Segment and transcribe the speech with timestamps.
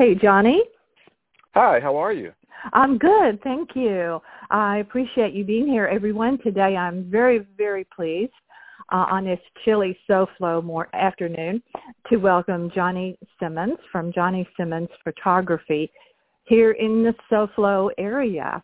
[0.00, 0.62] Hey, Johnny.
[1.52, 2.32] Hi, how are you?
[2.72, 4.18] I'm good, thank you.
[4.50, 6.38] I appreciate you being here, everyone.
[6.38, 8.32] Today I'm very, very pleased
[8.90, 11.62] uh, on this chilly SoFlo more afternoon
[12.08, 15.92] to welcome Johnny Simmons from Johnny Simmons Photography
[16.44, 18.62] here in the SoFlo area.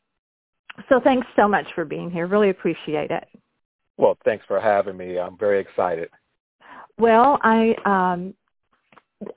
[0.89, 2.29] So thanks so much for being here.
[2.29, 3.29] Really appreciate it.
[3.99, 5.19] Well, thanks for having me.
[5.19, 6.09] I'm very excited.
[6.97, 8.33] Well, I um,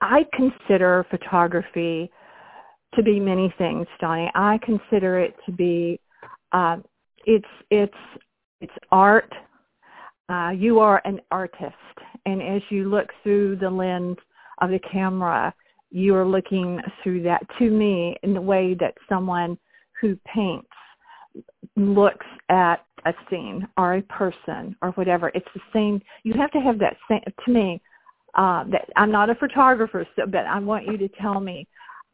[0.02, 2.12] I consider photography
[2.96, 4.30] to be many things, Johnny.
[4.36, 6.00] I consider it to be
[6.52, 6.78] uh,
[7.26, 7.94] it's it's
[8.62, 9.32] it's art.
[10.28, 11.76] Uh, you are an artist,
[12.26, 14.18] and as you look through the lens
[14.62, 15.54] of the camera,
[15.92, 19.58] you are looking through that to me in the way that someone
[20.00, 20.68] who paints
[21.76, 25.32] looks at a scene or a person or whatever.
[25.34, 26.02] It's the same.
[26.24, 27.22] You have to have that same.
[27.46, 27.82] To me,
[28.36, 31.68] uh, that I'm not a photographer, so but I want you to tell me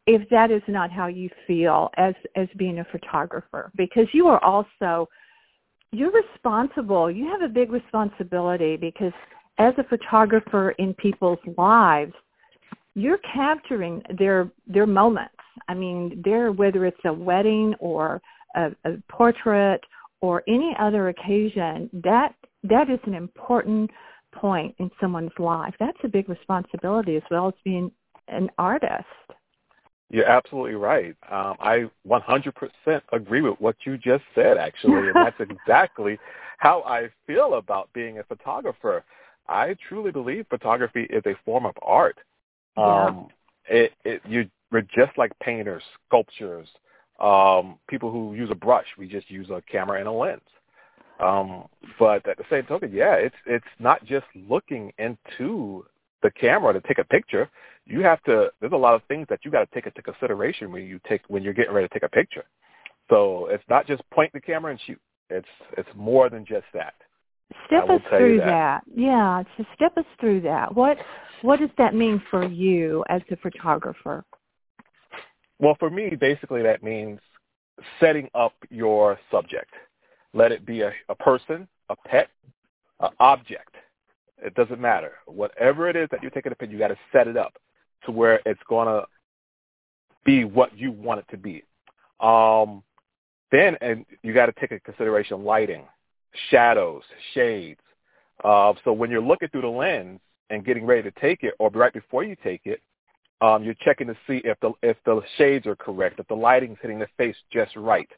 [0.06, 4.42] if that is not how you feel as as being a photographer, because you are
[4.44, 5.08] also
[5.92, 7.10] you're responsible.
[7.10, 9.12] You have a big responsibility because
[9.58, 12.12] as a photographer in people's lives,
[12.94, 15.34] you're capturing their their moments.
[15.68, 18.20] I mean, they're whether it's a wedding or
[18.54, 19.80] a, a portrait
[20.20, 23.90] or any other occasion, that that is an important
[24.40, 25.74] point in someone's life.
[25.78, 27.90] That's a big responsibility as well as being
[28.28, 29.04] an artist.
[30.08, 31.16] You're absolutely right.
[31.30, 32.52] Um, I 100%
[33.12, 36.18] agree with what you just said, actually, and that's exactly
[36.58, 39.04] how I feel about being a photographer.
[39.48, 42.18] I truly believe photography is a form of art.
[42.76, 43.06] Yeah.
[43.06, 43.28] Um,
[43.68, 46.68] it, it, you, we're just like painters, sculptures,
[47.18, 48.86] um, people who use a brush.
[48.96, 50.40] We just use a camera and a lens.
[51.20, 51.64] Um,
[51.98, 55.86] but at the same token, yeah, it's it's not just looking into
[56.22, 57.48] the camera to take a picture.
[57.86, 58.50] You have to.
[58.60, 61.22] There's a lot of things that you got to take into consideration when you take
[61.28, 62.44] when you're getting ready to take a picture.
[63.08, 65.00] So it's not just point the camera and shoot.
[65.30, 66.94] It's it's more than just that.
[67.66, 68.46] Step us through that.
[68.46, 68.82] that.
[68.94, 70.74] Yeah, to step us through that.
[70.74, 70.98] What
[71.42, 74.24] what does that mean for you as a photographer?
[75.58, 77.20] Well, for me, basically that means
[78.00, 79.72] setting up your subject.
[80.36, 82.28] Let it be a, a person, a pet,
[83.00, 83.74] an object.
[84.38, 85.12] It doesn't matter.
[85.24, 87.54] Whatever it is that you're taking a picture, you got to set it up
[88.04, 89.06] to where it's going to
[90.26, 91.64] be what you want it to be.
[92.20, 92.82] Um,
[93.50, 95.84] then, and you got to take into consideration lighting,
[96.50, 97.80] shadows, shades.
[98.44, 100.20] Uh, so when you're looking through the lens
[100.50, 102.82] and getting ready to take it, or right before you take it,
[103.40, 106.78] um, you're checking to see if the if the shades are correct, if the lighting's
[106.82, 108.08] hitting the face just right,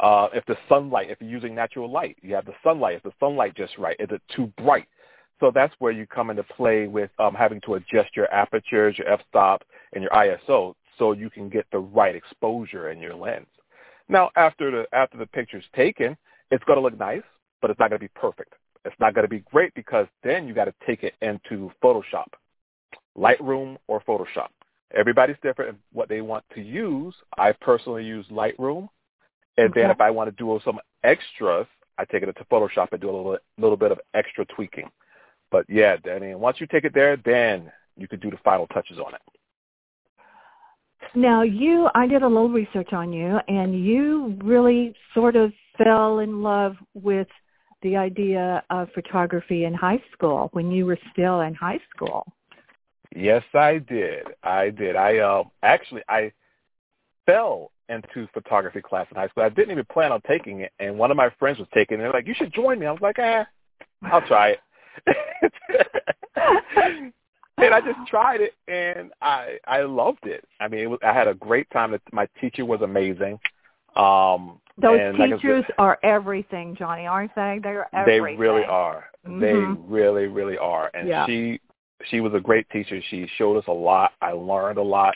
[0.00, 2.96] uh, if the sunlight, if you're using natural light, you have the sunlight.
[2.96, 3.96] Is the sunlight just right?
[3.98, 4.86] Is it too bright?
[5.40, 9.08] So that's where you come into play with um, having to adjust your apertures, your
[9.08, 13.46] f-stop, and your ISO so you can get the right exposure in your lens.
[14.08, 16.16] Now, after the after the picture's taken,
[16.50, 17.22] it's going to look nice,
[17.60, 18.54] but it's not going to be perfect.
[18.84, 22.28] It's not going to be great because then you got to take it into Photoshop,
[23.16, 24.48] Lightroom, or Photoshop.
[24.94, 27.14] Everybody's different in what they want to use.
[27.36, 28.88] I personally use Lightroom,
[29.58, 29.82] and okay.
[29.82, 31.66] then if I want to do some extras,
[31.98, 34.88] I take it into Photoshop and do a little little bit of extra tweaking.
[35.50, 38.98] But yeah, Danny, once you take it there, then you could do the final touches
[38.98, 39.20] on it.
[41.14, 46.20] Now you, I did a little research on you, and you really sort of fell
[46.20, 47.28] in love with
[47.82, 52.26] the idea of photography in high school when you were still in high school.
[53.14, 54.26] Yes, I did.
[54.42, 54.94] I did.
[54.94, 56.32] I uh, actually I
[57.28, 59.42] fell into photography class in high school.
[59.42, 62.02] I didn't even plan on taking it, and one of my friends was taking it.
[62.02, 63.46] They're like, "You should join me." I was like, "Ah,
[64.02, 64.60] I'll try it."
[67.58, 70.44] and I just tried it, and I I loved it.
[70.60, 71.98] I mean, it was, I had a great time.
[72.12, 73.38] My teacher was amazing.
[73.96, 77.58] Um, Those teachers said, are everything, Johnny, aren't they?
[77.62, 78.22] They're everything.
[78.22, 79.06] They really are.
[79.26, 79.40] Mm-hmm.
[79.40, 79.54] They
[79.88, 80.90] really, really are.
[80.94, 81.26] And yeah.
[81.26, 81.60] she
[82.04, 83.00] she was a great teacher.
[83.10, 84.12] She showed us a lot.
[84.20, 85.14] I learned a lot.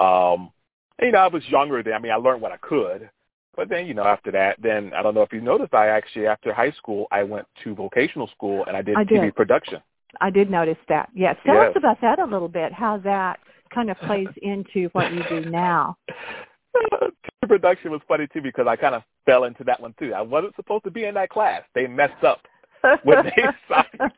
[0.00, 0.50] Um,
[0.98, 1.94] and, you know, I was younger then.
[1.94, 3.10] I mean, I learned what I could.
[3.56, 6.26] But then, you know, after that, then I don't know if you noticed, I actually,
[6.26, 9.34] after high school, I went to vocational school and I did I TV did.
[9.34, 9.80] production.
[10.20, 11.08] I did notice that.
[11.14, 11.36] Yes.
[11.44, 11.70] Tell yes.
[11.70, 13.40] us about that a little bit, how that
[13.74, 15.96] kind of plays into what you do now.
[16.76, 20.12] TV production was funny, too, because I kind of fell into that one, too.
[20.12, 21.62] I wasn't supposed to be in that class.
[21.74, 22.40] They messed up
[23.04, 24.12] when they signed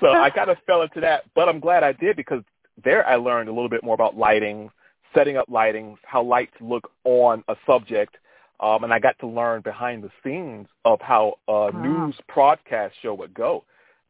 [0.00, 2.42] so I kind of fell into that, but I'm glad I did because
[2.82, 4.70] there I learned a little bit more about lighting,
[5.14, 8.16] setting up lightings, how lights look on a subject,
[8.60, 11.70] um, and I got to learn behind the scenes of how a Wow.
[11.70, 13.64] news broadcast show would go.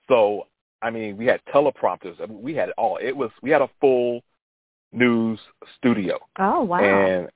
[0.08, 0.47] So
[0.82, 2.20] I mean, we had teleprompters.
[2.20, 2.99] I mean, we had it all.
[3.00, 4.23] It was we had a full
[4.93, 5.38] news
[5.76, 6.19] studio.
[6.38, 6.81] Oh wow!
[6.81, 7.29] And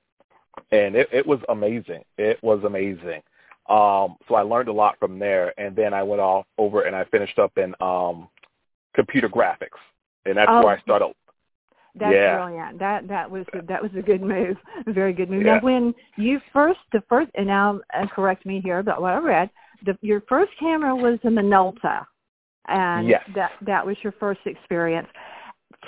[0.71, 2.03] and it, it was amazing.
[2.17, 3.21] It was amazing.
[3.67, 6.95] Um, so I learned a lot from there, and then I went off over and
[6.95, 8.29] I finished up in um,
[8.93, 9.79] computer graphics,
[10.25, 11.13] and that's oh, where I started.
[11.97, 12.35] That's yeah.
[12.35, 12.79] brilliant.
[12.79, 15.45] That that was that was a good move, a very good move.
[15.45, 15.55] Yeah.
[15.55, 19.17] Now, when you first the first, and now uh, correct me here, but what I
[19.17, 19.49] read,
[19.85, 22.05] the, your first camera was a Minolta,
[22.67, 23.21] and yes.
[23.35, 25.07] that that was your first experience.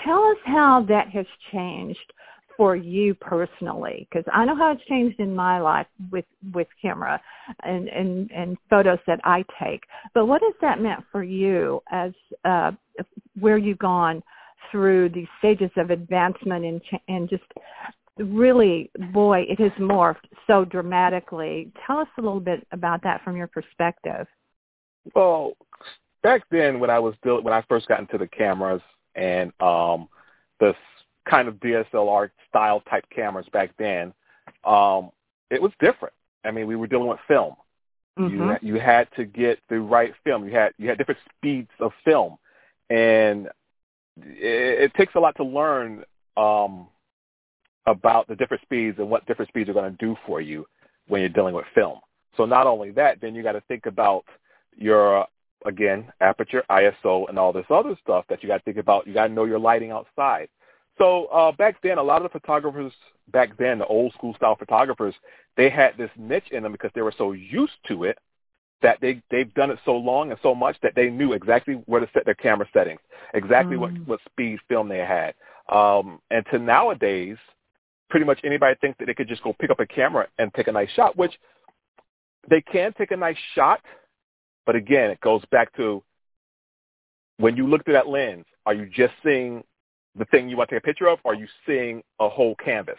[0.05, 2.13] Tell us how that has changed
[2.57, 7.21] for you personally because i know how it's changed in my life with with camera
[7.63, 9.83] and and and photos that i take
[10.15, 12.11] but what has that meant for you as
[12.45, 12.71] uh
[13.39, 14.23] where you've gone
[14.71, 17.43] through these stages of advancement and and just
[18.17, 23.35] really boy it has morphed so dramatically tell us a little bit about that from
[23.35, 24.25] your perspective
[25.15, 25.53] well
[26.23, 28.81] back then when i was still when i first got into the cameras
[29.15, 30.07] and um
[30.59, 30.73] the
[31.29, 34.13] kind of DSLR style type cameras back then,
[34.63, 35.11] um,
[35.49, 36.13] it was different.
[36.43, 37.55] I mean, we were dealing with film.
[38.17, 38.65] Mm-hmm.
[38.65, 40.45] You you had to get the right film.
[40.45, 42.37] You had you had different speeds of film,
[42.89, 43.47] and
[44.23, 46.03] it, it takes a lot to learn
[46.35, 46.87] um,
[47.85, 50.65] about the different speeds and what different speeds are going to do for you
[51.07, 51.99] when you're dealing with film.
[52.35, 54.25] So not only that, then you got to think about
[54.75, 55.25] your
[55.65, 59.07] again aperture, ISO, and all this other stuff that you got to think about.
[59.07, 60.49] You got to know your lighting outside.
[60.97, 62.91] So uh, back then, a lot of the photographers
[63.31, 65.13] back then, the old school style photographers,
[65.55, 68.17] they had this niche in them because they were so used to it
[68.81, 72.01] that they they've done it so long and so much that they knew exactly where
[72.01, 72.99] to set their camera settings,
[73.33, 73.79] exactly mm.
[73.79, 75.33] what what speed film they had.
[75.69, 77.37] Um, and to nowadays,
[78.09, 80.67] pretty much anybody thinks that they could just go pick up a camera and take
[80.67, 81.33] a nice shot, which
[82.49, 83.81] they can take a nice shot,
[84.65, 86.03] but again, it goes back to
[87.37, 89.63] when you look through that lens, are you just seeing
[90.17, 92.55] the thing you want to take a picture of, or are you seeing a whole
[92.55, 92.97] canvas?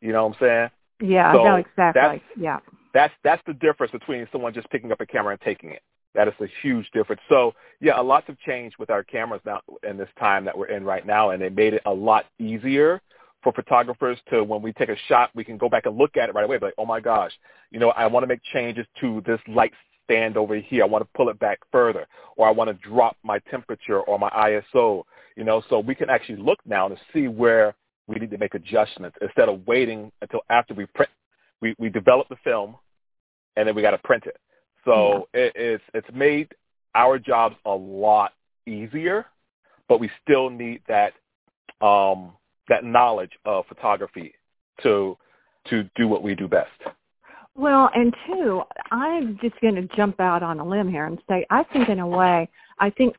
[0.00, 1.10] You know what I'm saying?
[1.10, 2.22] Yeah, so no, exactly.
[2.38, 2.58] Yeah.
[2.92, 5.82] That's that's the difference between someone just picking up a camera and taking it.
[6.14, 7.22] That is a huge difference.
[7.28, 10.66] So yeah, a lot have changed with our cameras now in this time that we're
[10.66, 13.00] in right now, and it made it a lot easier
[13.42, 16.28] for photographers to when we take a shot, we can go back and look at
[16.28, 16.58] it right away.
[16.60, 17.32] Like, oh my gosh,
[17.70, 19.72] you know, I want to make changes to this light
[20.04, 20.82] stand over here.
[20.82, 22.06] I want to pull it back further,
[22.36, 25.04] or I want to drop my temperature or my ISO.
[25.36, 27.74] You know, so we can actually look now to see where
[28.08, 31.10] we need to make adjustments instead of waiting until after we print.
[31.60, 32.76] We we develop the film,
[33.56, 34.36] and then we got to print it.
[34.84, 35.40] So yeah.
[35.40, 36.48] it, it's it's made
[36.94, 38.32] our jobs a lot
[38.66, 39.26] easier,
[39.88, 41.12] but we still need that
[41.84, 42.32] um,
[42.68, 44.34] that knowledge of photography
[44.82, 45.16] to
[45.68, 46.70] to do what we do best.
[47.54, 51.44] Well, and two, I'm just going to jump out on a limb here and say
[51.50, 52.48] I think in a way,
[52.78, 53.14] I think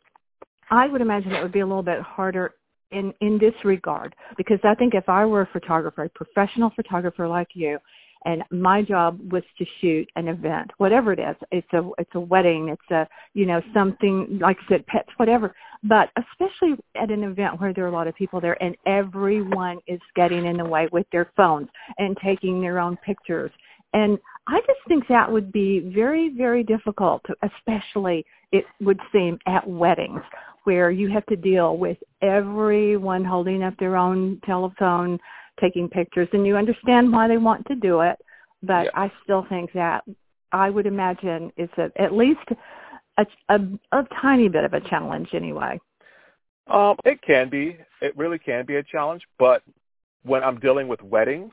[0.70, 2.54] I would imagine it would be a little bit harder
[2.92, 7.28] in in this regard because I think if I were a photographer, a professional photographer
[7.28, 7.78] like you,
[8.26, 12.20] and my job was to shoot an event, whatever it is, it's a it's a
[12.20, 15.54] wedding, it's a you know something like I said, pets, whatever.
[15.84, 19.80] But especially at an event where there are a lot of people there, and everyone
[19.88, 23.52] is getting in the way with their phones and taking their own pictures
[23.94, 29.68] and I just think that would be very, very difficult, especially it would seem at
[29.68, 30.22] weddings
[30.64, 35.20] where you have to deal with everyone holding up their own telephone,
[35.62, 38.18] taking pictures, and you understand why they want to do it.
[38.64, 38.92] But yeah.
[38.96, 40.04] I still think that
[40.52, 42.40] I would imagine it's a, at least
[43.18, 43.60] a, a,
[43.92, 45.80] a tiny bit of a challenge anyway.
[46.68, 47.78] Um, it can be.
[48.02, 49.24] It really can be a challenge.
[49.40, 49.64] But
[50.24, 51.52] when I'm dealing with weddings,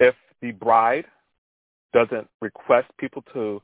[0.00, 1.06] if the bride
[1.92, 3.62] doesn't request people to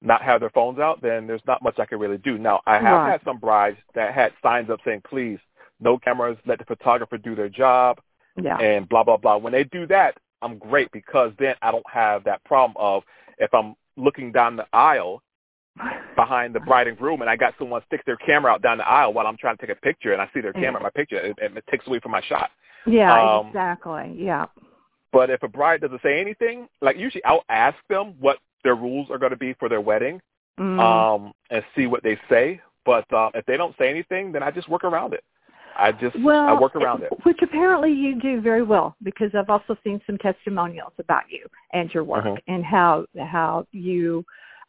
[0.00, 2.38] not have their phones out, then there's not much I can really do.
[2.38, 3.10] Now, I have right.
[3.12, 5.38] had some brides that had signs up saying, please,
[5.80, 8.00] no cameras, let the photographer do their job,
[8.40, 8.58] yeah.
[8.58, 9.36] and blah, blah, blah.
[9.36, 13.02] When they do that, I'm great because then I don't have that problem of
[13.38, 15.22] if I'm looking down the aisle
[16.16, 18.88] behind the bride and groom and I got someone stick their camera out down the
[18.88, 20.90] aisle while I'm trying to take a picture and I see their camera in my
[20.90, 22.50] picture, it, it takes away from my shot.
[22.86, 24.14] Yeah, Um, exactly.
[24.18, 24.46] Yeah.
[25.12, 29.10] But if a bride doesn't say anything, like usually I'll ask them what their rules
[29.10, 30.20] are going to be for their wedding
[30.58, 30.78] Mm.
[30.78, 32.60] um, and see what they say.
[32.84, 35.24] But uh, if they don't say anything, then I just work around it.
[35.76, 37.12] I just well, I work around it.
[37.24, 41.92] Which apparently you do very well because I've also seen some testimonials about you and
[41.92, 42.38] your work Mhm.
[42.46, 44.24] and how how you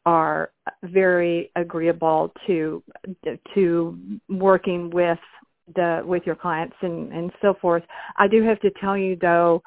[0.06, 0.52] are
[0.84, 2.84] very agreeable to
[3.54, 3.98] to
[4.30, 5.20] working with
[5.76, 7.84] the with your clients and and so forth.
[8.18, 9.62] I do have to tell you though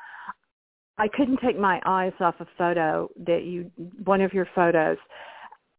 [0.99, 3.71] I couldn't take my eyes off a photo that you
[4.05, 4.99] one of your photos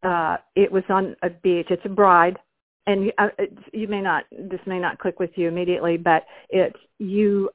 [0.03, 2.37] uh it was on a beach it's a bride
[2.87, 3.27] and uh,
[3.73, 7.49] you may not this may not click with you immediately but it's you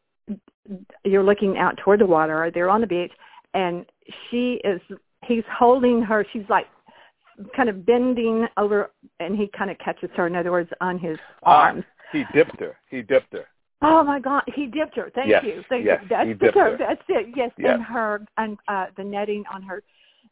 [1.04, 2.50] you're looking out toward the water.
[2.54, 3.10] They're on the beach,
[3.54, 3.84] and
[4.30, 4.80] she is.
[5.24, 6.24] He's holding her.
[6.32, 6.66] She's like
[7.56, 10.26] kind of bending over, and he kind of catches her.
[10.28, 11.84] In other words, on his Ah, arms.
[12.12, 12.76] he dipped her.
[12.90, 13.46] He dipped her.
[13.82, 15.10] Oh my God, he dipped her.
[15.14, 15.64] Thank Yes, you.
[15.68, 16.08] Thank yes, you.
[16.08, 16.70] That's he the dipped term.
[16.72, 16.76] her.
[16.78, 17.26] That's it.
[17.34, 17.74] Yes, Yes.
[17.74, 19.82] and her and uh the netting on her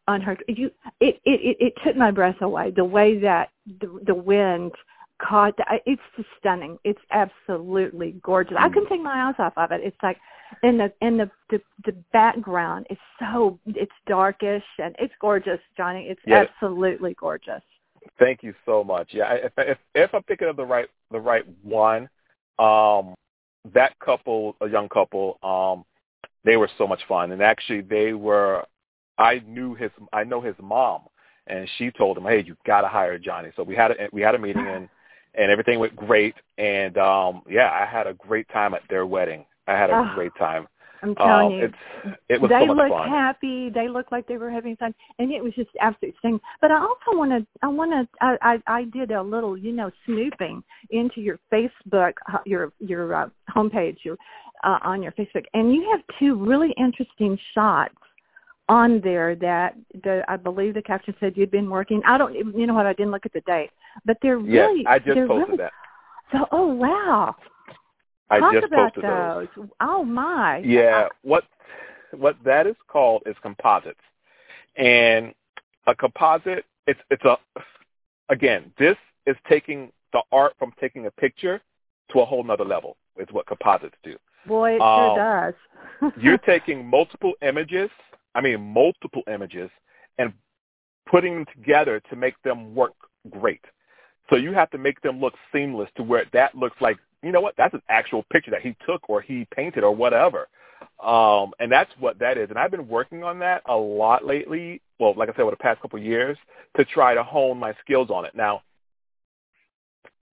[0.08, 4.00] on her you it it it, it took my breath away the way that the
[4.06, 4.72] the wind
[5.20, 8.72] caught the, it's just stunning it's absolutely gorgeous i Mm.
[8.72, 10.16] couldn't take my eyes off of it it's like
[10.62, 16.06] in the in the the, the background is so it's darkish and it's gorgeous johnny
[16.08, 16.44] it's Yeah.
[16.44, 17.62] absolutely gorgeous
[18.18, 19.08] Thank you so much.
[19.12, 22.08] Yeah, I- if if if I'm thinking of the right the right one,
[22.58, 23.14] um,
[23.74, 25.84] that couple, a young couple, um,
[26.44, 28.64] they were so much fun, and actually they were.
[29.20, 31.02] I knew his, I know his mom,
[31.46, 34.22] and she told him, "Hey, you got to hire Johnny." So we had a we
[34.22, 34.88] had a meeting, and
[35.34, 39.44] and everything went great, and um, yeah, I had a great time at their wedding.
[39.66, 40.66] I had a Oh, great time.
[41.02, 43.08] i'm telling Um, you it's it was they so much look fun.
[43.10, 43.68] happy.
[43.68, 46.40] They look like they were having fun, and it was just absolute thing.
[46.62, 49.72] But I also want to, I want to, I, I, I did a little, you
[49.72, 54.16] know, snooping into your Facebook, uh, your your uh, homepage, your
[54.64, 57.94] uh, on your Facebook, and you have two really interesting shots
[58.70, 59.74] on there that
[60.04, 62.00] the I believe the caption said you'd been working.
[62.06, 62.86] I don't, you know what?
[62.86, 63.70] I didn't look at the date,
[64.04, 65.72] but they're Yes, really, I just they're posted really, that.
[66.30, 67.34] So, oh wow,
[68.30, 69.48] I talk just about posted those.
[69.56, 69.68] those.
[69.80, 71.44] Oh my, Yeah, what
[72.12, 73.98] what that is called is composites,
[74.76, 75.34] and
[75.88, 77.36] a composite it's it's a
[78.28, 78.96] again this
[79.26, 81.60] is taking the art from taking a picture
[82.12, 82.96] to a whole nother level.
[83.16, 84.16] Is what composites do.
[84.46, 86.12] boy, it um, sure does.
[86.22, 87.90] You're taking multiple images,
[88.34, 89.70] I mean multiple images,
[90.18, 90.32] and
[91.10, 92.94] putting them together to make them work
[93.30, 93.64] great.
[94.28, 97.40] So you have to make them look seamless to where that looks like, you know
[97.40, 100.48] what, that's an actual picture that he took or he painted or whatever.
[101.04, 102.48] Um, and that's what that is.
[102.50, 104.80] And I've been working on that a lot lately.
[104.98, 106.38] Well, like I said, over the past couple of years
[106.76, 108.34] to try to hone my skills on it.
[108.34, 108.62] Now,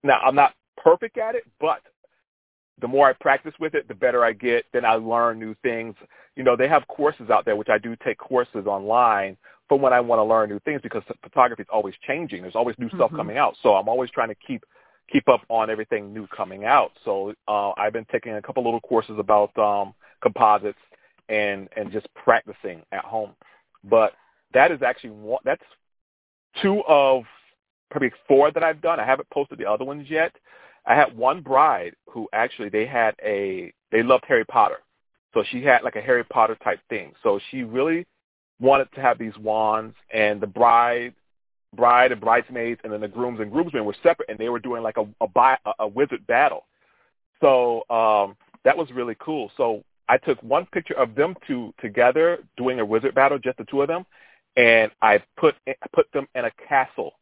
[0.03, 1.81] now I'm not perfect at it, but
[2.79, 4.65] the more I practice with it, the better I get.
[4.71, 5.95] Then I learn new things.
[6.35, 9.93] You know, they have courses out there, which I do take courses online for when
[9.93, 12.41] I want to learn new things because photography is always changing.
[12.41, 13.17] There's always new stuff Mhm.
[13.17, 13.57] coming out.
[13.57, 14.63] So I'm always trying to keep
[15.09, 16.91] keep up on everything new coming out.
[17.05, 20.79] So uh, I've been taking a couple little courses about um, composites
[21.29, 23.35] and and just practicing at home.
[23.83, 24.13] But
[24.53, 25.39] that is actually one.
[25.45, 25.63] That's
[26.61, 27.23] two of
[27.89, 28.99] probably four that I've done.
[28.99, 30.35] I haven't posted the other ones yet.
[30.87, 34.77] I had one bride who actually they had a they loved Harry Potter,
[35.33, 37.11] so she had like a Harry Potter type thing.
[37.21, 38.07] So she really
[38.59, 41.13] wanted to have these wands, and the bride
[41.75, 44.81] bride and bridesmaids, and then the grooms and groomsmen were separate, and they were doing
[44.81, 46.65] like a a, bi- a, wizard battle.
[47.41, 49.51] So um, that was really cool.
[49.57, 53.65] So I took one picture of them two together doing a wizard battle, just the
[53.65, 54.05] two of them,
[54.55, 57.13] and I put I put them in a castle,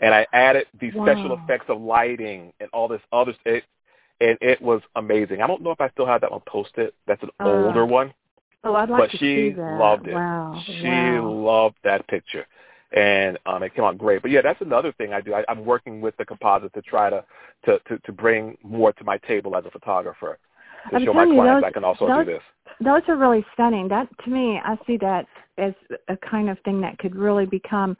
[0.00, 3.64] and I added these special effects of lighting and all this other it,
[4.20, 5.42] and it was amazing.
[5.42, 6.92] I don't know if I still have that one posted.
[7.06, 8.12] That's an Uh, older one,
[8.64, 9.78] Oh, I'd like but to she see that.
[9.78, 10.14] loved it.
[10.14, 10.60] Wow.
[10.66, 11.28] She wow.
[11.30, 12.46] loved that picture,
[12.92, 14.20] and um, it came out great.
[14.22, 15.32] But yeah, that's another thing I do.
[15.34, 17.24] I, I'm working with the composite to try to,
[17.64, 20.38] to to to bring more to my table as a photographer
[20.90, 22.42] to I'm show my telling you, clients those- I can also those- do this.
[22.82, 23.88] Those are really stunning.
[23.88, 25.26] That to me, I see that
[25.60, 25.74] as
[26.08, 27.96] a kind of thing that could really become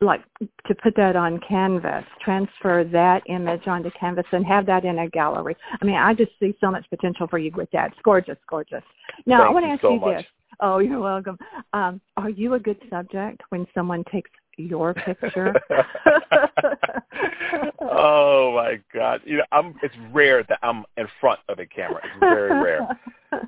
[0.00, 0.22] like
[0.66, 5.08] to put that on canvas, transfer that image onto canvas and have that in a
[5.08, 5.56] gallery.
[5.80, 7.92] I mean, I just see so much potential for you with that.
[7.92, 8.82] It's gorgeous, gorgeous.
[9.26, 10.18] Now, I want to ask so you much.
[10.18, 10.26] this.
[10.60, 11.36] Oh, you're welcome.
[11.72, 15.52] Um, are you a good subject when someone takes your picture?
[17.80, 19.20] oh my god!
[19.24, 19.74] You know, I'm.
[19.82, 22.00] It's rare that I'm in front of a camera.
[22.04, 22.88] It's very rare.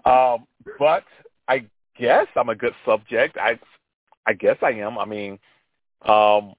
[0.05, 0.49] Um,
[0.81, 1.05] but
[1.47, 1.65] I
[1.99, 3.37] guess I'm a good subject.
[3.39, 3.59] I,
[4.27, 4.99] I guess I am.
[4.99, 5.33] I mean,
[6.03, 6.55] um,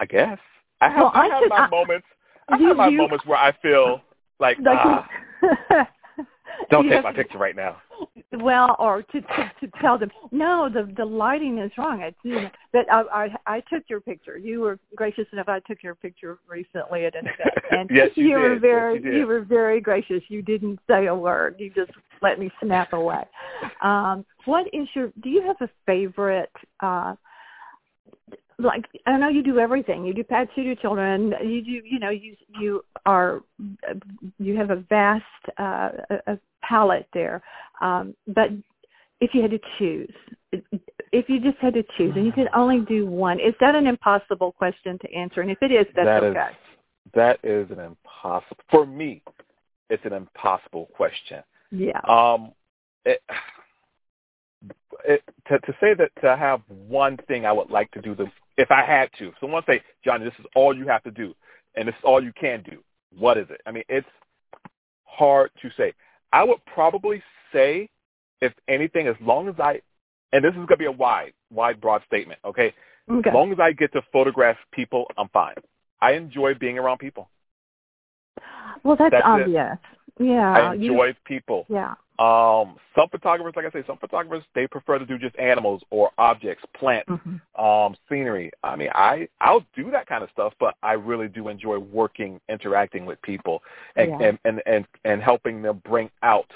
[0.00, 0.38] I guess
[0.80, 0.96] I have.
[0.98, 2.06] Well, I, I have should- my I- moments.
[2.48, 4.02] I You- have my you- moments where I feel
[4.40, 5.08] like, Like, ah,
[6.70, 7.76] don't take my picture right now.
[8.32, 12.00] Well, or to, to to tell them, no, the the lighting is wrong.
[12.00, 13.02] It's you know, but I,
[13.46, 14.36] I I took your picture.
[14.38, 15.48] You were gracious enough.
[15.48, 18.54] I took your picture recently at an event, and Yes, you were did.
[18.54, 19.24] Yes, very you did.
[19.26, 20.22] were very gracious.
[20.28, 21.56] You didn't say a word.
[21.58, 23.24] You just let me snap away.
[23.82, 25.12] Um, what is your?
[25.22, 26.52] Do you have a favorite?
[26.80, 27.14] uh
[28.58, 30.04] like I know you do everything.
[30.04, 31.34] You do pets, you do children.
[31.42, 33.42] You do, you know, you you are
[34.38, 35.24] you have a vast
[35.58, 37.42] uh, a, a palette there.
[37.80, 38.50] Um, but
[39.20, 40.12] if you had to choose,
[41.12, 43.86] if you just had to choose, and you could only do one, is that an
[43.86, 45.40] impossible question to answer?
[45.40, 46.50] And if it is, that's That is- okay.
[47.14, 49.22] That is an impossible for me.
[49.90, 51.42] It's an impossible question.
[51.72, 52.00] Yeah.
[52.06, 52.52] Um,
[53.04, 53.20] it,
[55.04, 58.28] it, to, to say that to have one thing I would like to do, this,
[58.58, 61.34] if I had to, someone say, Johnny, this is all you have to do,
[61.74, 62.82] and this is all you can do.
[63.18, 63.60] What is it?
[63.66, 64.06] I mean, it's
[65.04, 65.92] hard to say.
[66.32, 67.88] I would probably say,
[68.40, 69.80] if anything, as long as I,
[70.32, 72.74] and this is going to be a wide, wide, broad statement, okay?
[73.10, 73.30] Okay.
[73.30, 75.54] As long as I get to photograph people, I'm fine.
[76.00, 77.28] I enjoy being around people.
[78.82, 79.24] Well, that's, That's
[79.74, 79.78] it.
[80.22, 80.52] Yeah.
[80.52, 81.66] I you- enjoy people.
[81.68, 81.94] yeah.
[82.18, 86.10] Um, some photographers, like I say, some photographers they prefer to do just animals or
[86.18, 87.40] objects, plants, Mhm.
[87.58, 88.52] um, scenery.
[88.62, 92.40] I mean, I I'll do that kind of stuff, but I really do enjoy working,
[92.48, 93.62] interacting with people,
[93.96, 94.18] and Yeah.
[94.28, 96.52] and, and and and helping them bring out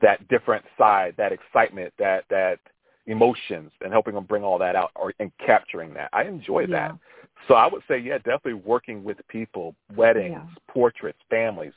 [0.00, 2.58] that different side, that excitement, that that
[3.06, 6.08] emotions, and helping them bring all that out, or and capturing that.
[6.12, 6.88] I enjoy Yeah.
[6.88, 6.92] that.
[7.48, 10.54] So I would say, yeah, definitely working with people, weddings, Yeah.
[10.68, 11.74] portraits, families,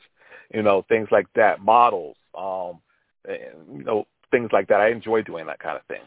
[0.52, 2.80] you know, things like that, models, um,
[3.24, 4.80] and, you know, things like that.
[4.80, 6.02] I enjoy doing that kind of thing.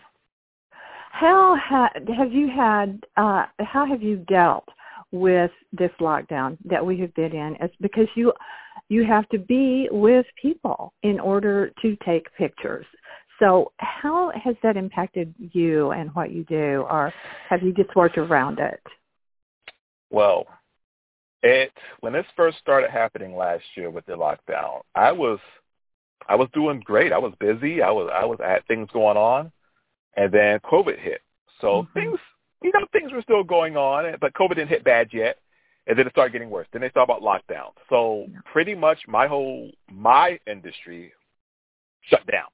[1.12, 3.00] How ha- have you had?
[3.18, 4.68] Uh, how have you dealt
[5.12, 7.56] with this lockdown that we have been in?
[7.62, 8.34] It's because you
[8.90, 12.86] you have to be with people in order to take pictures.
[13.40, 17.14] So how has that impacted you and what you do, or
[17.50, 18.82] have you just worked around it?
[20.10, 20.48] Well,
[21.44, 25.40] it when this first started happening last year with the lockdown, I was
[26.28, 27.12] I was doing great.
[27.12, 27.82] I was busy.
[27.82, 29.52] I was I was I had things going on,
[30.16, 31.22] and then COVID hit.
[31.60, 31.94] So Mhm.
[31.94, 32.20] things
[32.64, 35.38] you know things were still going on, but COVID didn't hit bad yet.
[35.86, 36.68] And then it started getting worse.
[36.72, 37.74] Then they started about lockdown.
[37.90, 38.40] So Yeah.
[38.46, 41.14] pretty much my whole my industry
[42.02, 42.48] shut down.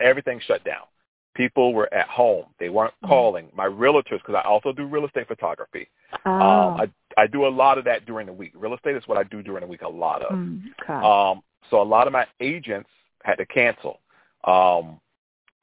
[0.00, 0.86] Everything shut down.
[1.34, 2.46] People were at home.
[2.58, 3.08] They weren't Mhm.
[3.08, 3.50] calling.
[3.54, 5.88] My realtors, because I also do real estate photography.
[6.24, 8.52] Oh, Um, I I do a lot of that during the week.
[8.54, 10.38] Real estate is what I do during the week a lot of.
[10.38, 11.04] mm, okay.
[11.04, 12.88] Um, so a lot of my agents
[13.24, 14.00] had to cancel.
[14.44, 15.00] Um,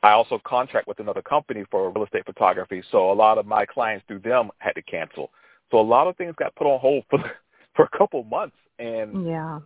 [0.04, 3.65] I also contract with another company for real estate photography, so a lot of my
[3.65, 5.32] clients through them had to cancel.
[5.72, 7.20] So a lot of things got put on hold for
[7.76, 9.60] for a couple months, and yeah.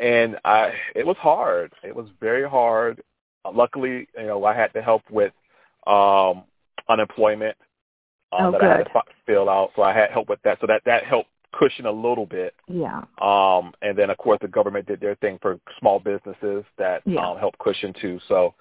[0.00, 1.72] and I it was hard.
[1.84, 3.00] It was very hard.
[3.44, 5.32] Uh, luckily, you know, I had to help with
[5.86, 6.42] um,
[6.88, 7.56] unemployment
[8.32, 9.70] um, Oh, that I had to fi- fill out.
[9.76, 10.58] So I had help with that.
[10.60, 12.54] So that that helped cushion a little bit.
[12.68, 13.02] Yeah.
[13.20, 17.26] Um, and then of course the government did their thing for small businesses that Yeah.
[17.26, 18.20] um, helped cushion too.
[18.28, 18.54] So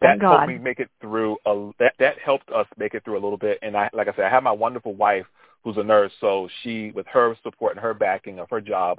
[0.00, 0.48] that Thank helped God.
[0.48, 1.36] me make it through.
[1.46, 3.58] A, that that helped us make it through a little bit.
[3.62, 5.26] And I, like I said, I have my wonderful wife
[5.62, 8.98] who's a nurse, so she, with her support and her backing of her job,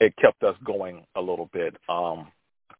[0.00, 1.76] it kept us going a little bit.
[1.88, 2.28] Um,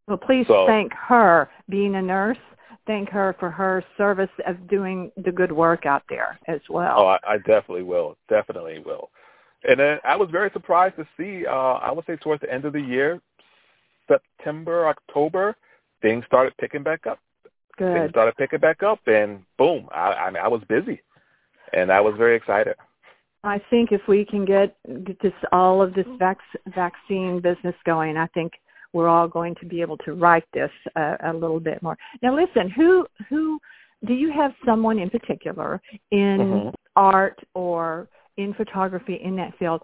[0.09, 2.39] Well, please So- thank her, being a nurse.
[2.87, 6.95] Thank her for her service of doing the good work out there as well.
[6.99, 8.17] Oh, I, I definitely will.
[8.29, 9.11] Definitely will.
[9.69, 12.65] And then I was very surprised to see, uh, I would say towards the end
[12.65, 13.21] of the year,
[14.09, 15.57] September, October,
[16.01, 17.19] things started picking back up.
[17.79, 17.95] Good.
[17.95, 21.01] Things started picking back up, and boom, I, I mean, I was busy,
[21.73, 22.75] and I was very excited.
[23.45, 26.39] I think if we can get, get this all of this vac-
[26.75, 28.53] vaccine business going, I think
[28.93, 31.97] we're all going to be able to write this uh, a little bit more.
[32.23, 33.59] Now, listen, who who
[34.05, 36.75] do you have someone in particular in Mhm.
[36.95, 39.83] art or in photography in that field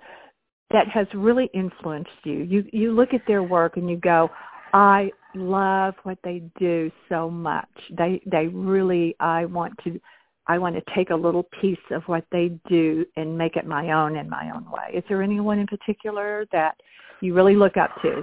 [0.70, 2.42] that has really influenced you?
[2.42, 4.30] You you look at their work and you go,
[4.72, 7.68] I love what they do so much.
[7.96, 10.00] They they really I want to
[10.46, 13.92] I want to take a little piece of what they do and make it my
[13.92, 14.96] own in my own way.
[14.96, 16.76] Is there anyone in particular that
[17.20, 18.22] you really look up to?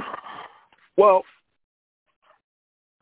[0.97, 1.23] Well,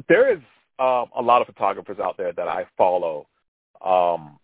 [0.10, 0.40] there is
[0.80, 3.28] um, a lot of photographers out there that I follow
[3.84, 4.40] um,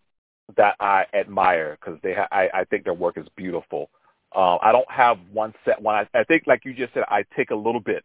[0.57, 3.89] that I admire because they ha- I, I think their work is beautiful.
[4.35, 5.95] Uh, I don't have one set one.
[5.95, 8.03] I, I think, like you just said, I take a little bit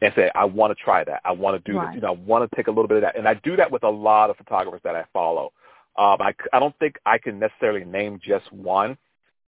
[0.00, 1.20] and say, I want to try that.
[1.24, 1.88] I want to do Right.
[1.88, 1.96] this.
[1.96, 3.70] You know, I want to take a little bit of that, and I do that
[3.70, 5.52] with a lot of photographers that I follow.
[5.96, 8.96] Um, I, I don't think I can necessarily name just one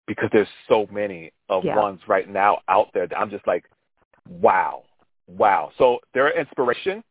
[0.07, 1.77] because there's so many of Yeah.
[1.77, 3.07] ones right now out there.
[3.07, 3.65] That I'm just like,
[4.29, 4.85] wow,
[5.27, 5.73] wow.
[5.79, 7.03] So they're an inspiration.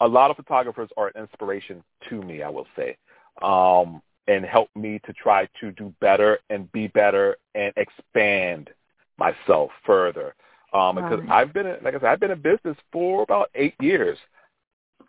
[0.00, 2.96] A lot of photographers are an inspiration to me, I will say,
[3.42, 8.70] um, and help me to try to do better and be better and expand
[9.18, 10.34] myself further.
[10.72, 11.30] Um, because Right.
[11.30, 14.18] I've been, in, like I said, I've been in business for about eight years.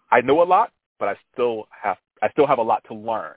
[0.09, 3.35] I know a lot, but I still have, I still have a lot to learn.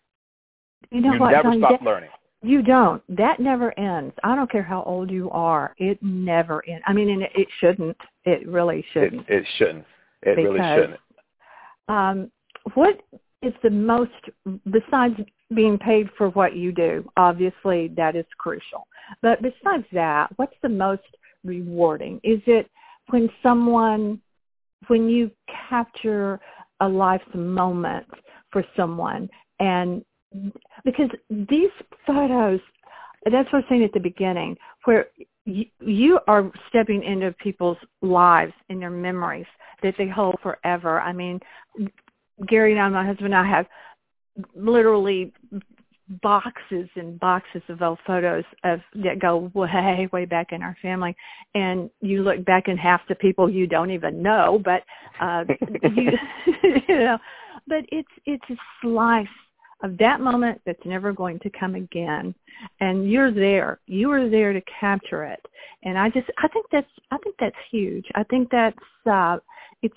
[0.90, 1.33] You know you what?
[1.33, 1.59] never Tony?
[1.61, 2.11] stop That- learning.
[2.45, 3.01] You don't.
[3.09, 4.14] That never ends.
[4.25, 5.75] I don't care how old you are.
[5.79, 6.83] It never ends.
[6.88, 7.97] I mean, and it, it shouldn't.
[8.25, 9.29] It really shouldn't.
[9.29, 9.85] it shouldn't.
[10.23, 11.01] It really shouldn't.
[11.88, 12.33] um,
[12.75, 13.01] what
[13.42, 14.11] is the most
[14.70, 15.14] besides
[15.55, 17.09] being paid for what you do?
[17.16, 18.87] Obviously, that is crucial.
[19.20, 21.02] But besides that, what's the most
[21.44, 22.20] rewarding?
[22.22, 22.70] Is it
[23.11, 24.20] when someone,
[24.87, 25.31] when you
[25.68, 26.40] capture
[26.81, 28.07] a life's moment
[28.50, 29.28] for someone
[29.61, 30.05] and
[30.85, 31.70] because these
[32.07, 32.61] photos
[33.24, 35.07] that's what I was saying at the beginning where
[35.44, 39.46] you, you are stepping into people's lives and their memories
[39.83, 41.00] that they hold forever.
[41.00, 41.40] I mean,
[42.49, 43.66] Gary and I, my husband and I have
[44.55, 45.33] literally
[46.21, 51.16] boxes and boxes of old photos of that go way way back in our family.
[51.55, 54.83] And you look back and half the people you don't even know but
[55.21, 55.45] uh
[55.95, 56.12] you,
[56.88, 57.18] you know.
[57.66, 59.27] But it's it's a slice
[59.83, 62.35] of that moment that's never going to come again.
[62.81, 63.81] And you're there.
[63.87, 65.40] You are there to capture it.
[65.85, 68.07] And i just i think that's i think that's huge.
[68.14, 68.77] I think that's
[69.11, 69.38] uh
[69.83, 69.97] it's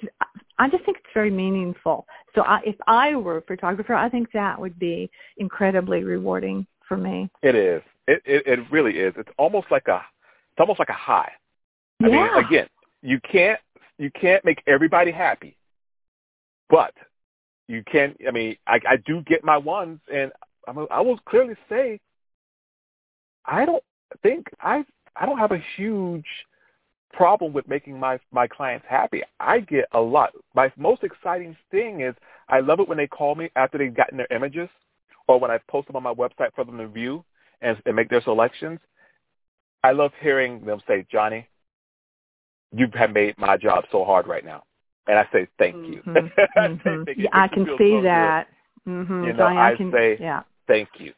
[0.60, 2.06] i just think it's very meaningful.
[2.34, 6.98] So I, if i were a photographer i think that would be incredibly rewarding for
[6.98, 7.30] me.
[7.42, 7.82] It is.
[8.08, 9.14] It it, it really is.
[9.18, 10.02] It's almost like a
[10.52, 11.32] it's almost like a high.
[12.04, 12.24] I yeah.
[12.24, 12.68] mean again
[13.02, 13.60] you can't
[13.98, 15.58] you can't make everybody happy
[16.70, 16.94] but
[17.68, 20.32] you can I mean I I do get my ones and
[20.68, 22.00] I'm I will clearly say
[23.46, 23.84] I don't
[24.24, 24.84] think I
[25.16, 26.26] I don't have a huge
[27.16, 29.24] problem with making my my clients happy.
[29.40, 30.34] I get a lot.
[30.54, 32.16] My most exciting thing is
[32.50, 34.70] I love it when they call me after they've gotten their images
[35.28, 37.24] or when I post them on my website for them to view
[37.62, 38.80] and, and make their selections.
[39.84, 41.48] I love hearing them say, Johnny,
[42.72, 44.64] you have made my job so hard right now
[45.08, 46.02] and I say thank you.
[46.06, 46.60] Mm-hmm.
[46.60, 47.20] mm-hmm.
[47.20, 48.48] yeah, I can see so that.
[48.88, 49.24] Mm-hmm.
[49.26, 50.44] You know, I, I can, say yeah.
[50.68, 51.14] thank you.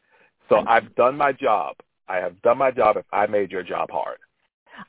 [0.50, 1.76] So I've done my job.
[2.08, 4.18] I have done my job if I made your job hard.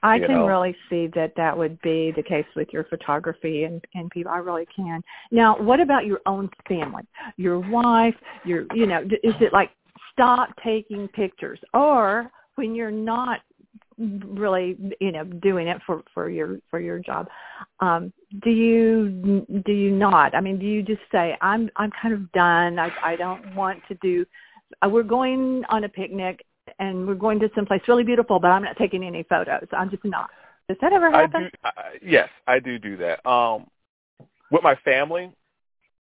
[0.03, 0.47] I you can know?
[0.47, 4.33] really see that that would be the case with your photography and and people.
[4.33, 5.03] I really can.
[5.31, 7.05] Now, what about your own family?
[7.37, 9.71] Your wife, your you know, is it like
[10.13, 13.41] stop taking pictures or when you're not
[13.99, 17.27] really you know doing it for for your for your job
[17.81, 18.13] um
[18.45, 22.31] do you do you not i mean do you just say i'm i'm kind of
[22.31, 24.25] done i i don't want to do
[24.85, 26.45] uh, we're going on a picnic
[26.79, 30.05] and we're going to someplace really beautiful but i'm not taking any photos i'm just
[30.05, 30.31] not
[30.69, 33.67] does that ever happen I do, yes i do do that um
[34.51, 35.31] with my family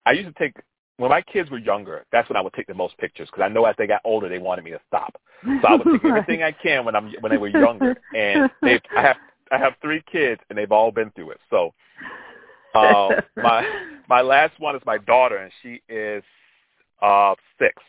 [0.05, 0.55] i used to take
[1.01, 3.51] when my kids were younger, that's when I would take the most pictures because I
[3.51, 5.19] know as they got older, they wanted me to stop.
[5.43, 7.97] So I would take everything I can when I'm when they were younger.
[8.15, 9.17] And they, I have
[9.51, 11.39] I have three kids, and they've all been through it.
[11.49, 11.73] So
[12.75, 13.65] uh, my
[14.07, 16.23] my last one is my daughter, and she is
[17.01, 17.81] uh six.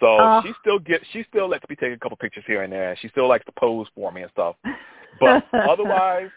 [0.00, 0.40] So Oh.
[0.44, 2.90] she still get she still lets me take a couple pictures here and there.
[2.90, 4.56] and She still likes to pose for me and stuff.
[5.20, 6.30] But otherwise,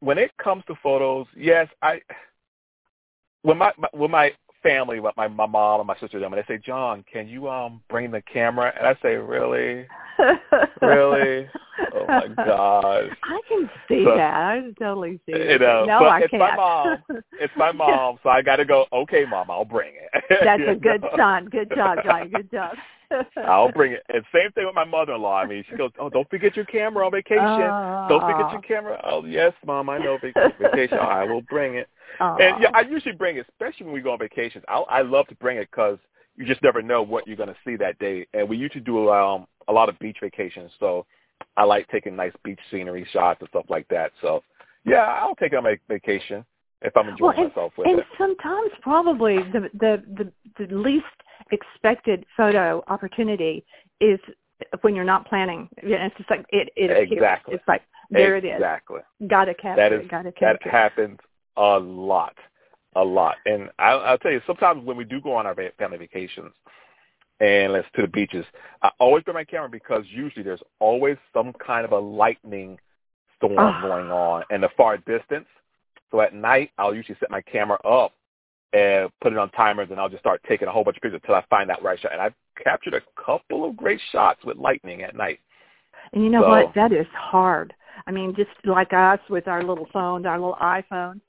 [0.00, 2.00] when it comes to photos, yes, I
[3.42, 6.54] when my, my when my family, my my mom and my sister, them, and they
[6.54, 8.72] say, John, can you um bring the camera?
[8.76, 9.86] And I say, really,
[10.82, 11.48] really?
[11.94, 13.04] Oh my God.
[13.22, 14.34] I can see So- that.
[14.34, 15.60] I can totally see You that.
[15.60, 16.40] know, no, but I it's can't.
[16.40, 17.04] my mom.
[17.40, 18.86] It's my mom, so I got to go.
[18.92, 20.24] Okay, mom, I'll bring it.
[20.44, 21.10] That's a good know?
[21.16, 21.46] son.
[21.46, 22.28] Good job, Johnny.
[22.28, 22.76] Good job.
[23.44, 24.02] I'll bring it.
[24.08, 25.38] And same thing with my mother-in-law.
[25.38, 27.40] I mean, she goes, "Oh, don't forget your camera on vacation.
[28.08, 30.98] don't forget your camera." Oh, yes, mom, I know vac- vacation.
[30.98, 31.88] I will bring it.
[32.40, 34.64] And yeah, I usually bring it, especially when we go on vacations.
[34.68, 35.98] I I love to bring it because
[36.36, 38.26] you just never know what you're going to see that day.
[38.34, 41.06] And we usually do um a lot of beach vacations, so
[41.56, 44.12] I like taking nice beach scenery shots and stuff like that.
[44.20, 44.42] So
[44.84, 46.44] yeah, I'll take it on my vacation
[46.82, 48.06] if I'm enjoying Well, and- myself with and it.
[48.08, 50.32] And sometimes probably the, the the
[50.66, 51.04] the least
[51.50, 53.64] expected photo opportunity
[54.00, 54.18] is
[54.82, 55.68] when you're not planning.
[55.78, 57.08] It's just like it it appears.
[57.12, 57.54] Exactly.
[57.54, 58.52] It's like there it is.
[58.54, 59.00] Exactly.
[59.26, 60.10] Got to capture That is it.
[60.10, 60.72] Got to that capture it.
[60.72, 61.18] happens
[61.56, 62.34] a lot,
[62.96, 63.36] a lot.
[63.46, 66.52] And I, I'll tell you, sometimes when we do go on our family vacations
[67.40, 68.44] and let's to the beaches,
[68.82, 72.78] I always bring my camera because usually there's always some kind of a lightning
[73.36, 73.80] storm Ah.
[73.82, 75.46] going on in the far distance.
[76.10, 78.12] So at night, I'll usually set my camera up
[78.72, 81.20] and put it on timers, and I'll just start taking a whole bunch of pictures
[81.22, 82.12] until I find that right shot.
[82.12, 85.40] And I've captured a couple of great shots with lightning at night.
[86.12, 86.74] And you know So- what?
[86.74, 87.74] That is hard.
[88.06, 91.20] I mean, just like us with our little phones, our little iPhones,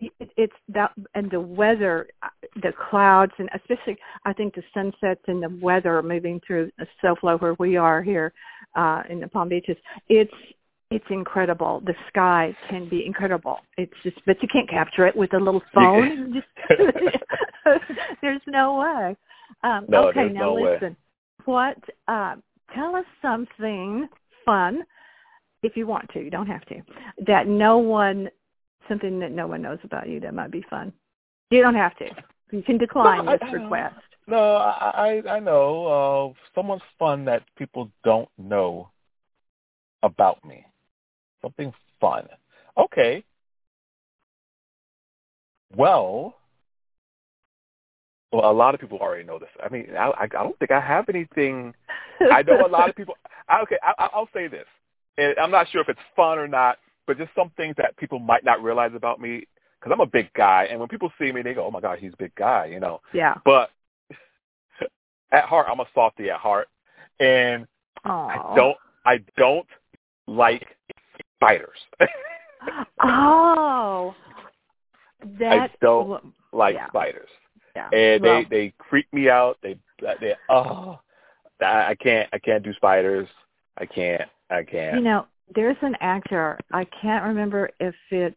[0.00, 2.28] it, it's that and the weather, uh,
[2.62, 6.70] the clouds, and especially I think the sunsets and the weather moving through
[7.02, 8.32] SoFlo where we are here
[8.74, 9.76] uh, in the Palm Beaches.
[10.08, 10.32] It's
[10.90, 11.82] it's incredible.
[11.84, 13.58] The sky can be incredible.
[13.76, 16.42] It's just, but you can't capture it with a little phone.
[18.22, 19.16] there's no way.
[19.64, 20.74] Um, No, okay, now no way.
[20.74, 20.96] listen.
[21.44, 21.78] What?
[22.08, 22.36] Uh,
[22.74, 24.08] tell us something
[24.44, 24.82] fun,
[25.62, 26.20] if you want to.
[26.20, 26.80] You don't have to.
[27.26, 28.28] That no one,
[28.88, 30.92] something that no one knows about you that might be fun.
[31.50, 32.06] You don't have to.
[32.52, 33.94] You can decline No, I- this I- request.
[34.28, 35.86] No, I I, I know
[36.34, 38.90] uh, someone's fun that people don't know
[40.02, 40.66] about me.
[41.46, 42.26] Something fun.
[42.76, 43.22] Okay.
[45.76, 46.34] Well,
[48.32, 49.48] Well, a lot of people already know this.
[49.64, 51.72] I mean, I, I don't think I have anything.
[52.32, 53.14] I know a lot of people.
[53.48, 54.66] I, Okay, I, I'll say this,
[55.18, 58.18] and I'm not sure if it's fun or not, but just some things that people
[58.18, 59.46] might not realize about me
[59.78, 62.00] because I'm a big guy, and when people see me, they go, "Oh my God,
[62.00, 63.00] he's a big guy," you know.
[63.14, 63.34] Yeah.
[63.44, 63.70] But
[65.30, 66.66] at heart, I'm a softy at heart,
[67.20, 67.68] and
[68.04, 68.30] Aww.
[68.30, 69.68] I don't, I don't
[70.26, 70.76] like
[71.36, 71.78] spiders.
[73.02, 74.14] oh,
[75.38, 76.88] that I don't like yeah.
[76.88, 77.28] spiders,
[77.74, 77.88] yeah.
[77.92, 79.58] and well, they they creep me out.
[79.62, 80.98] They they oh,
[81.60, 83.28] I, I can't I can't do spiders.
[83.78, 84.96] I can't I can't.
[84.96, 86.58] You know, there's an actor.
[86.72, 88.36] I can't remember if it's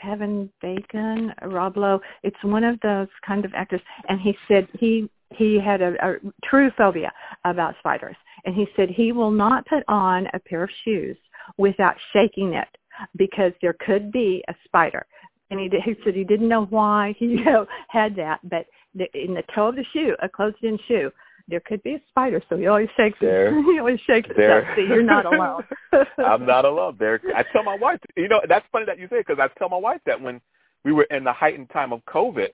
[0.00, 2.00] Kevin Bacon, Rob Lowe.
[2.22, 6.16] It's one of those kind of actors, and he said he he had a, a
[6.44, 7.12] true phobia
[7.44, 11.16] about spiders, and he said he will not put on a pair of shoes
[11.56, 12.68] without shaking it
[13.16, 15.06] because there could be a spider.
[15.50, 19.06] And he, he said he didn't know why he you know, had that, but the,
[19.14, 21.10] in the toe of the shoe, a closed-in shoe,
[21.48, 23.64] there could be a spider, so he always shakes there, it.
[23.72, 24.60] he always shakes there.
[24.60, 24.68] it.
[24.74, 25.62] So you're not alone.
[26.18, 26.96] I'm not alone.
[26.98, 28.00] There, I tell my wife.
[28.16, 30.40] You know, that's funny that you say it because I tell my wife that when
[30.84, 32.48] we were in the heightened time of COVID,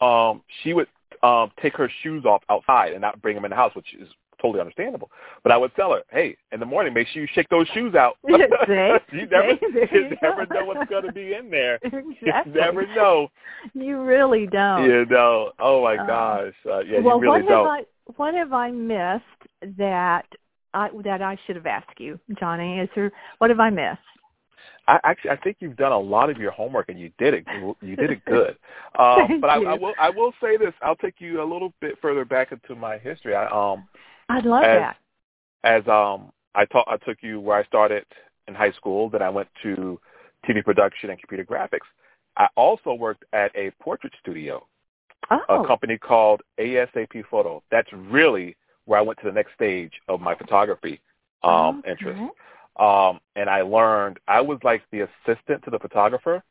[0.00, 0.88] um, she would
[1.22, 4.08] um, take her shoes off outside and not bring them in the house, which is
[4.40, 5.10] totally understandable.
[5.42, 7.94] But I would tell her, hey, in the morning, make sure you shake those shoes
[7.94, 8.16] out.
[8.28, 11.76] You never, you never know what's going to be in there.
[11.82, 12.52] exactly.
[12.52, 13.28] You never know.
[13.74, 14.84] You really don't.
[14.84, 15.52] You know.
[15.58, 16.06] Oh my Oh.
[16.06, 16.52] gosh.
[16.66, 17.66] Uh, yeah, well, you really what don't.
[17.66, 17.84] have I
[18.16, 20.26] what have I missed that
[20.74, 22.78] I that I should have asked you, Johnny?
[22.80, 23.98] Is there what have I missed?
[24.86, 27.44] I actually I think you've done a lot of your homework and you did it
[27.82, 28.56] you did it good.
[28.98, 29.56] Um, but I.
[29.56, 30.72] I will I will say this.
[30.82, 33.34] I'll take you a little bit further back into my history.
[33.34, 33.86] I um
[34.28, 34.96] I'd love As- that.
[35.64, 38.04] as um I taught I took you where I started
[38.46, 40.00] in high school, then I went to
[40.48, 41.86] TV production and computer graphics.
[42.36, 44.66] I also worked at a portrait studio,
[45.30, 47.62] Oh, a company called ASAP Photo.
[47.70, 51.00] That's really where I went to the next stage of my photography
[51.42, 51.90] um okay.
[51.92, 52.20] interest.
[52.76, 56.42] Um and I learned I was like the assistant to the photographer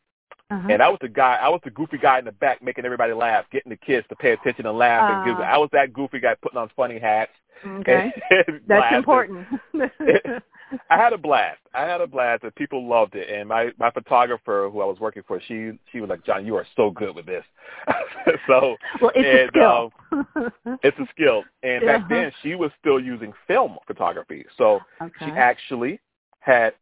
[0.52, 0.68] Uh-huh.
[0.70, 3.14] and I was the guy, I was the goofy guy in the back making everybody
[3.14, 5.10] laugh, getting the kids to pay attention and laugh.
[5.12, 5.54] and give, Ah.
[5.56, 7.32] I was that goofy guy putting on funny hats.
[7.66, 9.48] Okay, and that's important.
[10.90, 11.60] I had a blast.
[11.74, 13.30] I had a blast, and people loved it.
[13.30, 16.56] And my my photographer, who I was working for, she she was like, "John, you
[16.56, 17.44] are so good with this."
[18.48, 20.78] so well, it's and, a skill.
[20.84, 21.44] it's a skill.
[21.64, 22.08] And back Uh-huh.
[22.10, 24.46] then, she was still using film photography.
[24.58, 25.14] So okay.
[25.26, 26.00] she actually
[26.40, 26.74] had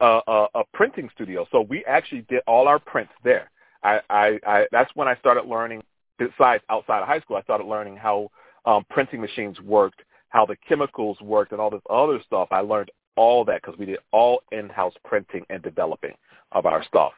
[0.00, 1.46] a, a, a printing studio.
[1.50, 3.50] So we actually did all our prints there.
[3.82, 5.82] I, I, I that's when I started learning.
[6.18, 8.30] Besides outside of high school, I started learning how
[8.66, 12.48] um, printing machines worked, how the chemicals worked, and all this other stuff.
[12.50, 16.14] I learned all that because we did all in-house printing and developing
[16.52, 17.12] of our stuff.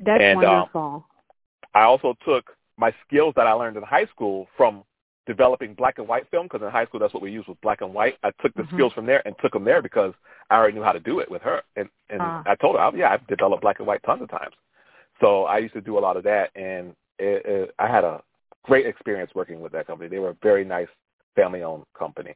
[0.00, 1.06] that's and, um, wonderful.
[1.74, 2.44] I also took
[2.76, 4.84] my skills that I learned in high school from
[5.26, 7.80] developing black and white film because in high school that's what we used was black
[7.80, 8.16] and white.
[8.24, 8.72] I took the Mhm.
[8.72, 10.14] skills from there and took them there because
[10.50, 11.62] I already knew how to do it with her.
[11.76, 12.42] And and Ah.
[12.46, 14.54] I told her, oh, yeah, I've developed black and white tons of times.
[15.20, 18.22] So I used to do a lot of that, and it, it, I had a
[18.64, 20.08] great experience working with that company.
[20.08, 20.88] They were a very nice
[21.36, 22.34] family-owned company.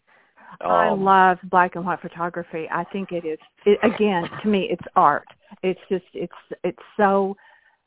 [0.60, 2.68] I Um, love black and white photography.
[2.70, 5.26] I think it is it, again to me it's art.
[5.62, 6.32] It's just it's
[6.64, 7.36] it's so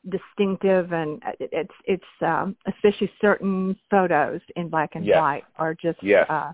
[0.08, 5.18] distinctive and it, it's it's um especially certain photos in black and Yes.
[5.18, 6.26] white are just Yes.
[6.30, 6.52] uh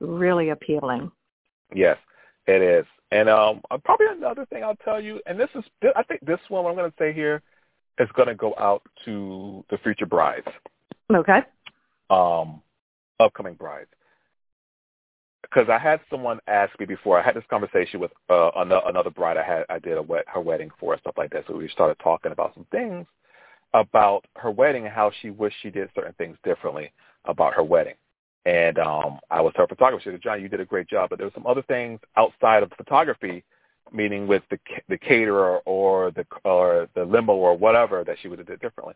[0.00, 1.10] really appealing.
[1.74, 1.98] Yes,
[2.46, 2.86] it is.
[3.10, 6.40] And um, uh, probably another thing I'll tell you, and this is, I think this
[6.48, 7.40] one I'm going to say here
[7.98, 10.46] is going to go out to the future brides,
[11.14, 11.40] Okay.
[12.10, 12.62] um,
[13.20, 13.88] upcoming brides.
[15.42, 17.20] Because I had someone ask me before.
[17.20, 19.36] I had this conversation with uh, another, another bride.
[19.36, 21.44] I had I did a wed- her wedding for and stuff like that.
[21.46, 23.06] So we started talking about some things
[23.72, 26.92] about her wedding and how she wished she did certain things differently
[27.26, 27.94] about her wedding.
[28.44, 30.02] And um, I was her photographer.
[30.02, 32.62] She said, "John, you did a great job, but there were some other things outside
[32.62, 33.44] of photography,
[33.92, 38.40] meaning with the the caterer or the or the limo or whatever that she would
[38.40, 38.94] have did differently."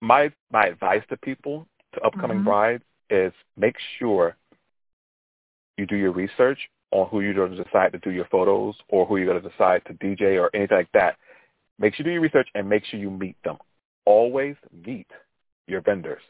[0.00, 2.44] My my advice to people, to upcoming Mhm.
[2.44, 4.36] brides, is make sure
[5.76, 9.06] you do your research on who you're going to decide to do your photos or
[9.06, 11.16] who you're going to decide to DJ or anything like that.
[11.78, 13.58] Make sure you do your research and make sure you meet them.
[14.04, 15.06] Always meet
[15.66, 16.22] your vendors.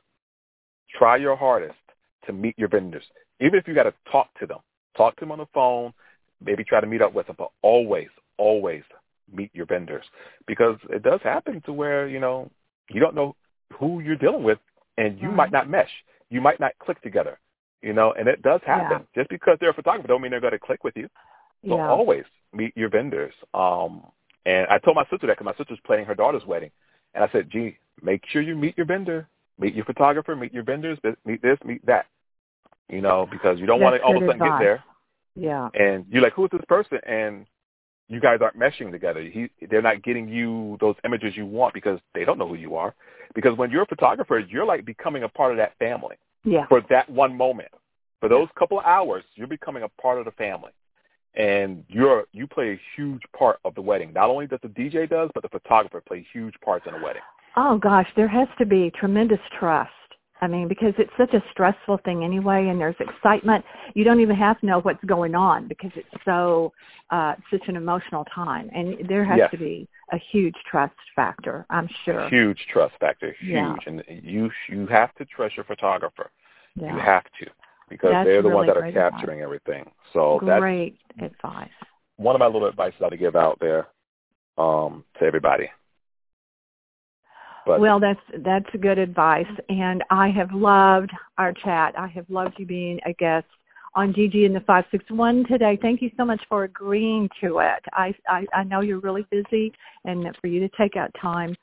[0.88, 1.78] Try your hardest
[2.26, 3.04] to meet your vendors.
[3.40, 4.58] Even if you got to talk to them,
[4.96, 5.92] talk to them on the phone,
[6.44, 8.82] maybe try to meet up with them, but always, always
[9.32, 10.04] meet your vendors
[10.46, 12.50] because it does happen to where, you know,
[12.90, 13.34] you don't know
[13.78, 14.58] who you're dealing with
[14.98, 15.36] and you Right.
[15.36, 15.90] might not mesh.
[16.30, 17.38] You might not click together,
[17.82, 19.06] you know, and it does happen.
[19.14, 21.08] Just because they're a photographer don't mean they're going to click with you.
[21.68, 21.88] So Yeah.
[21.88, 23.34] always meet your vendors.
[23.54, 24.06] Um,
[24.46, 26.70] and I told my sister that because my sister's planning her daughter's wedding.
[27.14, 29.28] And I said, gee, make sure you meet your vendor.
[29.58, 32.06] Meet your photographer, meet your vendors, meet this, meet that.
[32.88, 34.52] You know, because you don't want to all of a sudden advice.
[34.52, 34.84] get there.
[35.36, 35.68] Yeah.
[35.74, 36.98] And you're like, who's this person?
[37.06, 37.46] And
[38.10, 39.22] you guys aren't meshing together.
[39.22, 42.74] He, they're not getting you those images you want because they don't know who you
[42.74, 42.92] are.
[43.34, 46.16] Because when you're a photographer, you're like becoming a part of that family.
[46.44, 46.66] Yeah.
[46.66, 47.70] For that one moment,
[48.18, 50.72] for those couple of hours, you're becoming a part of the family,
[51.34, 54.12] and you're you play a huge part of the wedding.
[54.12, 57.22] Not only does the DJ does, but the photographer plays huge parts in the wedding.
[57.56, 59.90] Oh gosh, there has to be tremendous trust.
[60.42, 63.64] I mean, because it's such a stressful thing anyway, and there's excitement.
[63.94, 66.72] You don't even have to know what's going on because it's so
[67.10, 69.50] uh, such an emotional time, and there has yes.
[69.50, 71.66] to be a huge trust factor.
[71.70, 72.28] I'm sure.
[72.28, 73.74] Huge trust factor, huge, Yeah.
[73.86, 76.30] and you you have to trust your photographer.
[76.74, 76.94] Yeah.
[76.94, 77.50] You have to
[77.88, 79.10] because That's they're the really ones that are great advice.
[79.12, 79.90] capturing everything.
[80.12, 81.68] So that's Great advice.
[82.16, 83.88] one of my little advices I to give out there
[84.56, 85.68] um, to everybody.
[87.70, 91.94] But well, that's that's good advice, and I have loved our chat.
[91.98, 93.46] I have loved you being a guest
[93.94, 95.78] on Gigi in the five six one today.
[95.80, 97.82] Thank you so much for agreeing to it.
[97.92, 99.72] I, I I know you're really busy,
[100.04, 101.54] and for you to take out time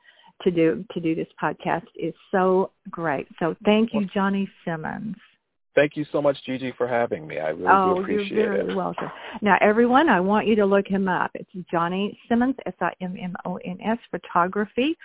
[0.44, 3.28] to do to do this podcast is so great.
[3.40, 5.16] So thank you, Johnny Simmons.
[5.76, 7.38] thank you so much, Gigi, for having me.
[7.40, 8.76] I really oh, do Oh, appreciate you're very it.
[8.76, 9.10] welcome.
[9.42, 11.32] Now, everyone, I want you to look him up.
[11.36, 14.98] It's Johnny Simmons, S-I-M-M-O-N-S, photography.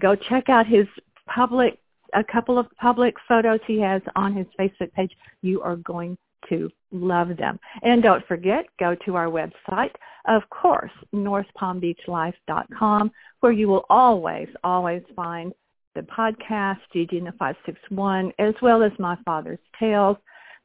[0.00, 0.86] Go check out his
[1.26, 1.78] public,
[2.14, 5.12] a couple of public photos he has on his Facebook page.
[5.42, 6.16] You are going
[6.48, 7.58] to love them.
[7.82, 9.92] And don't forget, go to our website,
[10.28, 15.52] of course, northpalmbeachlife.com, where you will always, always find
[15.94, 20.16] the podcast, Gigi and the 561, as well as My Father's Tales.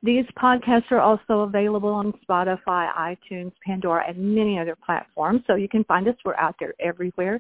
[0.03, 5.41] These podcasts are also available on Spotify, iTunes, Pandora, and many other platforms.
[5.45, 6.15] So you can find us.
[6.25, 7.39] We're out there everywhere.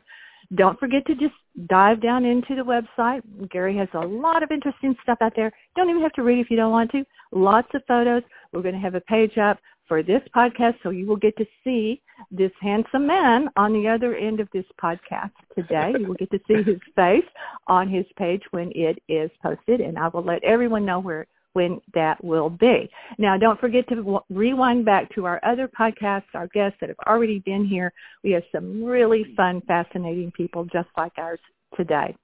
[0.55, 1.33] Don't forget to just
[1.67, 3.21] dive down into the website.
[3.49, 5.51] Gary has a lot of interesting stuff out there.
[5.75, 7.05] Don't even have to read if you don't want to.
[7.31, 8.23] Lots of photos.
[8.51, 11.45] We're going to have a page up for this podcast, so you will get to
[11.63, 15.93] see this handsome man on the other end of this podcast today.
[15.99, 17.25] You will get to see his face
[17.67, 21.81] on his page when it is posted, and I will let everyone know where when
[21.93, 22.89] that will be.
[23.17, 26.99] Now, don't forget to w- rewind back to our other podcasts, our guests that have
[27.07, 27.91] already been here.
[28.23, 31.39] We have some really fun, fascinating people just like ours
[31.75, 32.15] today.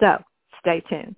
[0.00, 0.16] So
[0.60, 1.16] stay tuned.